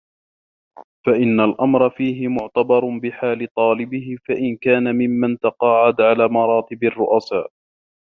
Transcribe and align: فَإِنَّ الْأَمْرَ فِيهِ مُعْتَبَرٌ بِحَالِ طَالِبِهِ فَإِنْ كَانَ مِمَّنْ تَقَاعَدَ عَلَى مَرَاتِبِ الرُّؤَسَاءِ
فَإِنَّ 1.05 1.39
الْأَمْرَ 1.39 1.89
فِيهِ 1.89 2.27
مُعْتَبَرٌ 2.27 2.99
بِحَالِ 3.03 3.47
طَالِبِهِ 3.55 4.17
فَإِنْ 4.27 4.57
كَانَ 4.61 4.95
مِمَّنْ 4.95 5.37
تَقَاعَدَ 5.39 6.01
عَلَى 6.01 6.27
مَرَاتِبِ 6.27 6.83
الرُّؤَسَاءِ 6.83 7.49